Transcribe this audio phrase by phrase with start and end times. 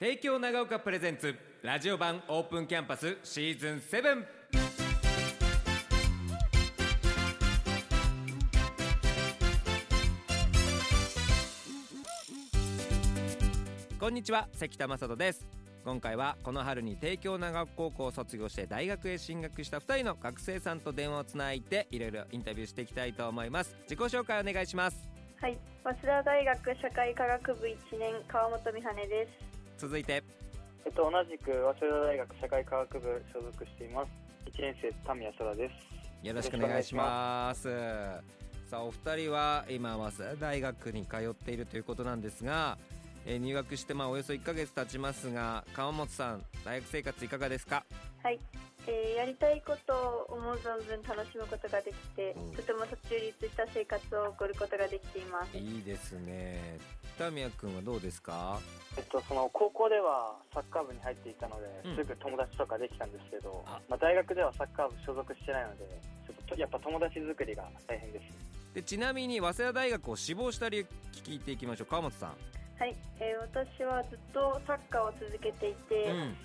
[0.00, 4.24] 帝京長岡プレゼンツラジオ版オープンキャンパスシーズン7
[13.98, 15.44] こんにちは関田正人です。
[15.84, 23.76] 今回はこの春に帝京長岡高校を卒業して大学へ進学した2人の学生さんと電話をつないでいろいろインタビューしていきたいと思います。
[23.82, 25.08] 自己紹介お願いします。
[25.40, 29.47] はい、早稲田大学社会科学部1年川本美羽です。
[29.78, 30.22] 続いて。
[30.84, 34.08] えっと、同じく早稲田大学社会科学部所属しています。
[34.50, 35.70] 1年生、田宮空で
[36.22, 36.26] す。
[36.26, 37.68] よろしくお願いします。
[38.68, 42.76] さあお二人は今早稲田大学に通っているということなんですが、
[43.24, 47.84] えー入学してまあおよそ1ヶ月経ちますが川本さん大学生活いかがですか？
[48.22, 48.38] はい、
[48.88, 49.92] えーやりたいこと
[50.30, 52.56] を思う存分楽しむことができて、うん。
[52.56, 55.58] とても充実した生活を送ることができています。
[55.58, 56.78] いいですね。
[57.18, 58.58] 田宮君はどうですか？
[58.96, 61.96] えっと、その高校ではサッカー部に入っていたので、うん。
[61.96, 63.78] すぐ友達とかできたんですけど、あ。
[63.90, 65.84] まあ、大学ではサッカー部所属してないので、
[66.26, 68.24] ちょっとやっぱ友達作りが大変です。
[68.74, 70.86] でちなみに早稲田大学を志望した理由
[71.24, 71.86] 聞いていきましょう。
[71.88, 72.28] 川本さん、
[72.78, 76.36] はい、えー私はずっとサッカーを続けていて、うん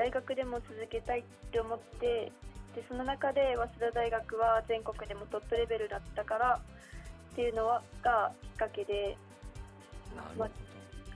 [0.00, 2.32] 大学でも続けたいって思って、
[2.74, 6.58] でその中で早稲田大学は全国でもトップレベルだったから
[7.32, 9.18] っていうのはがきっかけで、
[10.16, 10.50] なるほど。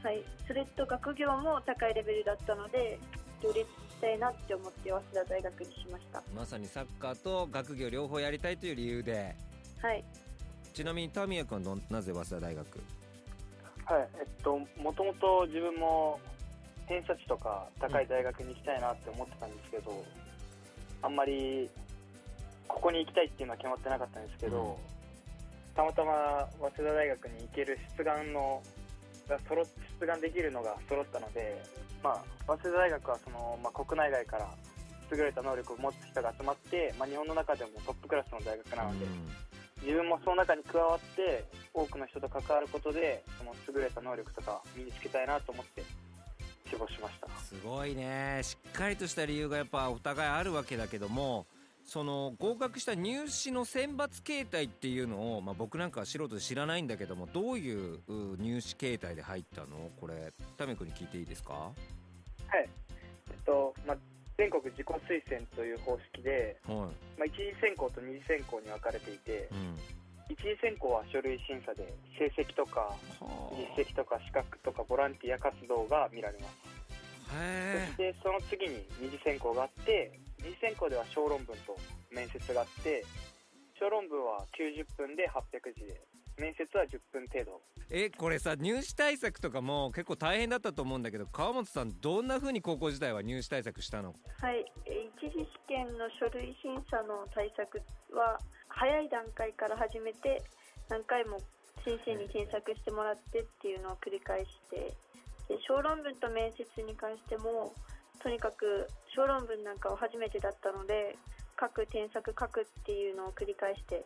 [0.07, 2.99] はい、それと学業も高いレベルだったので
[3.43, 3.67] 両立し
[4.03, 6.23] たいなって思って早稲田大学にしました。
[6.37, 9.35] まさにサッカーと学業両方やりたいという理由で。
[9.81, 10.05] はい。
[10.75, 12.81] ちなみに田宮君はどなぜ早稲田大学？
[13.87, 16.21] はい、えっと、もともと自分も
[16.87, 20.05] 偏差値とか高い大学に行きたいなって思ってたんですけど、
[21.03, 21.69] あんまり
[22.69, 24.79] ここに行きたいっていうのは決まってなかったんですけど、
[25.75, 28.63] たまたま早稲田大学に行ける出願の
[29.29, 29.65] が揃っ
[30.01, 31.63] 出願できるのが揃ったので、
[32.03, 34.51] まあ、早稲田大学はその、まあ、国内外から
[35.11, 39.45] 優れた能力を持つ人が集まって、まあ、日本の中でもトップクラスの大学なので、うん。
[39.83, 41.45] 自分もその中に加わって
[41.75, 45.83] 多くの人と関わることでその優れた能力とか身につけたいなと思って
[46.69, 47.29] 志望しました。
[47.43, 48.41] すごいね。
[48.43, 51.47] しっかりとした理由がやっぱお互いあるわけだけども
[51.85, 59.91] その合格した入試の選抜形態っていうのを、まあ、僕なんかは素人で知らないんだけどもどういうう入試形態で入ったの？
[60.01, 61.53] これタメ君に聞いていいですか？
[61.53, 61.75] はい。
[63.31, 63.97] えっと、まあ、
[64.39, 66.85] 全国自己推薦という方式で、はい、ま
[67.21, 69.77] あ、一次選考と二次選考に分かれていてうん、
[70.29, 72.97] 一次選考は書類審査で成績とかは
[73.77, 76.55] 実績とか資格とかボランティア活動が見られます。
[77.27, 81.77] そしてその次に二次選考があって二次選考では小論文と
[82.11, 83.05] 面接があって
[83.79, 86.01] 小論文は90分で800字で
[86.39, 87.61] 面接は10分程度。
[87.91, 94.15] ええこれさ入試対策とかも結構大変だったと思うんだけど川本さんどんな風に高校時代は入試対策したの？
[94.41, 97.81] はい、えー一次試験の書類審査の対策
[98.13, 98.39] は
[98.85, 100.45] 早い段階から始めて
[100.91, 101.41] 何回も
[101.89, 104.93] 先生に添削してもらってっていうのを繰り返して
[105.49, 107.73] で小論文と面接に関しても
[108.21, 108.87] とにかく
[109.17, 111.17] 小論文なんかは初めてだったので
[111.59, 114.05] 書く添削書くっていうのを繰り返して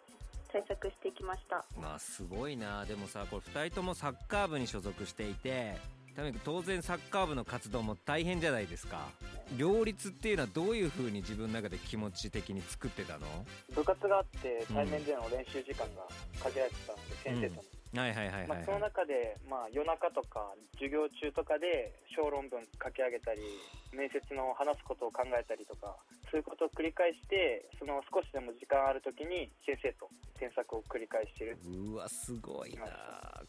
[0.52, 1.64] 対策してきました。
[1.76, 2.84] まあすごいな。
[2.86, 5.76] でもさこれ2人ともサッカー部に所属していて
[6.14, 9.08] タメ君当然サッカー部の活動も大変じゃないですか。
[9.56, 13.26] 両立っていうのはどういう風に自分の中で気持ち的に作ってたの？
[13.75, 16.06] 部活があって対面での練習時間が
[16.42, 17.64] 限られてたので、先生と。
[17.94, 23.41] の、はいはいはいはい、まあ、そのはい、中で、まあ、夜中とか授業中とかで小論文書き上げたり
[23.97, 25.97] 面接の話すことを考えたりとか
[26.31, 31.56] そういうことを繰り返してその少しでも時間ある時に先生と添削を繰り返している。
[31.64, 32.84] うわすごいな。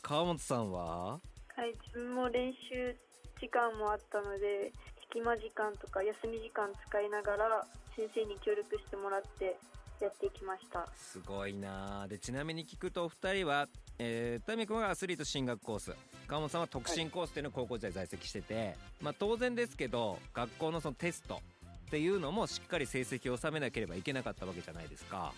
[0.01, 1.19] 川本さんは？
[1.59, 2.95] はい、自分も練習
[3.41, 4.71] 時間もあったので
[5.09, 7.65] 隙間時間とか休み時間使いながら
[7.95, 9.57] 先生に協力してもらって
[9.99, 10.87] やっていきました。
[10.95, 12.07] すごいな。
[12.07, 15.93] でちなみに聞くとお二人は、えー、タミ君はアスリート進学コース。
[16.27, 21.41] 川本さんは特進コースっていうのを高校時代在籍してて、まあ当然ですけど学校のそのテスト
[21.87, 25.33] っていうのもしっかり成績を収めなければいけなかったわけじゃないですか。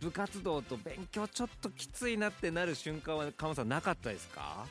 [0.00, 4.66] 部活動と勉強ちょっときついなってなる瞬間は川本さんなかったですか？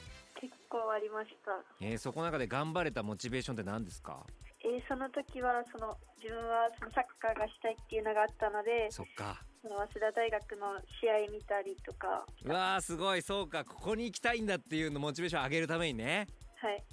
[0.74, 1.62] 構ありました。
[1.80, 4.26] えー、そこの中で頑張れたモチベーションって何ですか？
[4.66, 9.40] えーその時はその自分はそのサッカーがしたいっていうのがあったのでそっか。
[9.62, 12.26] その早稲田大学の試合見たりとか。
[12.44, 13.22] うわーすごい。
[13.22, 13.64] そうか。
[13.64, 16.28] ここに行きたいんだっていうのモチベーション上げるためにね。
[16.62, 16.84] はい。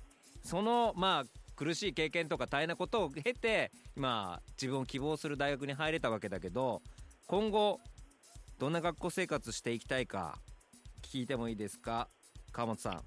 [0.43, 1.25] そのまあ
[1.57, 6.81] 苦しい経験とか大変なことを経て今自分を希望する大学に入れたわけだけど
[7.27, 7.79] 今後
[8.59, 10.39] どんな学校生活していきたいか
[11.03, 12.09] 聞いてもいいですか？
[12.53, 13.03] 川本さん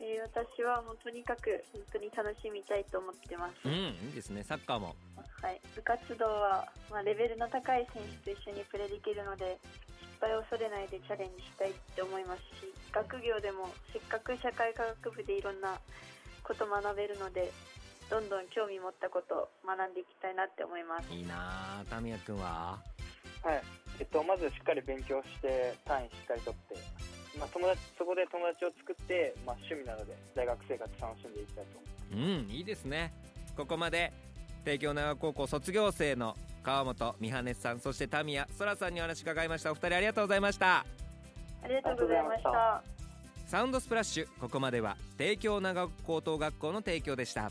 [0.00, 3.68] えー私はもうとにかく本当に楽しみたいと思ってます。
[3.68, 3.72] うん
[4.08, 4.96] いいですねサッカーも
[5.42, 9.56] はい、部活動は、まあ、レベルの高い選手と一緒にプレーできるので
[10.20, 15.80] 失敗を恐れないでチャレンジしたいって思いますし学業でもせっかく社会科学部でいろんな
[16.44, 17.52] こと学べるので
[18.10, 21.08] どんどん興味持ったことを学んでいきたいなって思います。
[21.12, 22.76] いいなあタミヤくんは？
[23.44, 23.62] はい。
[24.00, 26.74] えっと、まずしっかり勉強して、単位しっかり取って、
[27.38, 31.78] まあ、友達、そこで友達を作って、まあ、趣味なので、大学生活楽しんでいきたいと。
[31.78, 32.50] 思います。
[32.50, 33.12] うんいいですね。
[33.56, 34.12] ここまで
[34.64, 39.70] 帝京長高校卒業生の川本美羽さんそしてタミヤそらさんにお話伺いました。
[39.70, 40.84] お二人ありがとうございました。
[41.62, 43.00] ありがとうございました。
[43.50, 47.50] サウンドスプラッシュここまでは帝京長高等学校の提供でした